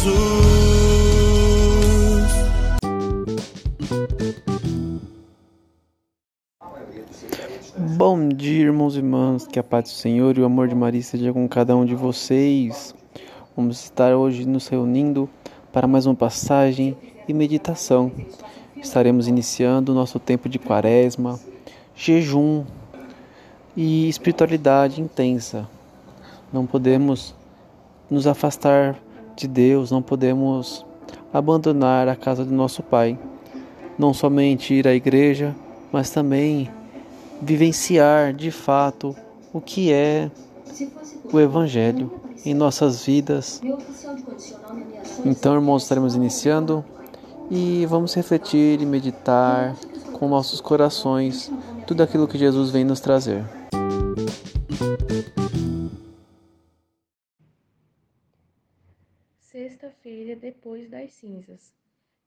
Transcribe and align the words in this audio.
Jesus. 0.00 0.30
Bom 7.96 8.28
dia, 8.30 8.62
irmãos 8.62 8.94
e 8.94 8.98
irmãs, 8.98 9.46
que 9.46 9.58
a 9.58 9.62
paz 9.62 9.84
do 9.84 9.90
Senhor 9.90 10.38
e 10.38 10.40
o 10.40 10.46
amor 10.46 10.68
de 10.68 10.74
Maria 10.74 11.00
esteja 11.00 11.34
com 11.34 11.46
cada 11.46 11.76
um 11.76 11.84
de 11.84 11.94
vocês. 11.94 12.94
Vamos 13.54 13.84
estar 13.84 14.16
hoje 14.16 14.46
nos 14.46 14.68
reunindo 14.68 15.28
para 15.70 15.86
mais 15.86 16.06
uma 16.06 16.14
passagem 16.14 16.96
e 17.28 17.34
meditação. 17.34 18.10
Estaremos 18.76 19.28
iniciando 19.28 19.92
o 19.92 19.94
nosso 19.94 20.18
tempo 20.18 20.48
de 20.48 20.58
quaresma, 20.58 21.38
jejum 21.94 22.64
e 23.76 24.08
espiritualidade 24.08 25.02
intensa. 25.02 25.68
Não 26.50 26.64
podemos 26.64 27.34
nos 28.10 28.26
afastar 28.26 28.98
de 29.40 29.48
Deus, 29.48 29.90
não 29.90 30.02
podemos 30.02 30.84
abandonar 31.32 32.08
a 32.08 32.14
casa 32.14 32.44
do 32.44 32.52
nosso 32.52 32.82
Pai. 32.82 33.18
Não 33.98 34.12
somente 34.12 34.74
ir 34.74 34.86
à 34.86 34.94
igreja, 34.94 35.54
mas 35.90 36.10
também 36.10 36.70
vivenciar 37.40 38.34
de 38.34 38.50
fato 38.50 39.16
o 39.52 39.60
que 39.60 39.92
é 39.92 40.30
o 41.32 41.40
Evangelho 41.40 42.12
em 42.44 42.52
nossas 42.52 43.04
vidas. 43.04 43.62
Então, 45.24 45.54
irmãos, 45.54 45.82
estaremos 45.82 46.14
iniciando 46.14 46.84
e 47.50 47.86
vamos 47.86 48.14
refletir 48.14 48.80
e 48.80 48.86
meditar 48.86 49.74
com 50.12 50.28
nossos 50.28 50.60
corações 50.60 51.50
tudo 51.86 52.02
aquilo 52.02 52.28
que 52.28 52.38
Jesus 52.38 52.70
vem 52.70 52.84
nos 52.84 53.00
trazer. 53.00 53.59
Sexta-feira 59.50 60.36
depois 60.36 60.88
das 60.88 61.12
cinzas. 61.14 61.74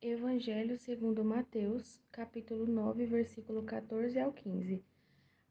Evangelho 0.00 0.78
segundo 0.78 1.22
Mateus, 1.22 2.00
capítulo 2.10 2.66
9, 2.66 3.04
versículo 3.04 3.62
14 3.62 4.18
ao 4.18 4.32
15. 4.32 4.82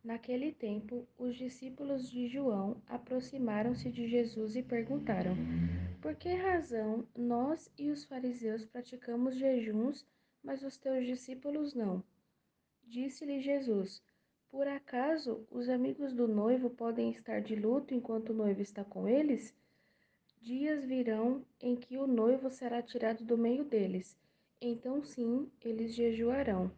Naquele 0.03 0.51
tempo, 0.51 1.07
os 1.15 1.35
discípulos 1.35 2.09
de 2.09 2.27
João 2.27 2.81
aproximaram-se 2.87 3.91
de 3.91 4.07
Jesus 4.07 4.55
e 4.55 4.63
perguntaram: 4.63 5.35
Por 6.01 6.15
que 6.15 6.33
razão 6.33 7.07
nós 7.15 7.71
e 7.77 7.91
os 7.91 8.03
fariseus 8.03 8.65
praticamos 8.65 9.35
jejuns, 9.35 10.03
mas 10.43 10.63
os 10.63 10.75
teus 10.75 11.05
discípulos 11.05 11.75
não? 11.75 12.03
Disse-lhe 12.83 13.41
Jesus: 13.41 14.01
Por 14.49 14.67
acaso 14.67 15.45
os 15.51 15.69
amigos 15.69 16.13
do 16.13 16.27
noivo 16.27 16.71
podem 16.71 17.11
estar 17.11 17.41
de 17.41 17.55
luto 17.55 17.93
enquanto 17.93 18.31
o 18.31 18.35
noivo 18.35 18.59
está 18.59 18.83
com 18.83 19.07
eles? 19.07 19.53
Dias 20.41 20.85
virão 20.85 21.43
em 21.61 21.75
que 21.75 21.97
o 21.97 22.07
noivo 22.07 22.49
será 22.49 22.81
tirado 22.81 23.23
do 23.23 23.37
meio 23.37 23.65
deles. 23.65 24.17
Então 24.61 25.03
sim, 25.03 25.51
eles 25.63 25.93
jejuarão. 25.93 26.71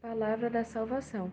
Palavra 0.00 0.50
da 0.50 0.64
salvação. 0.64 1.32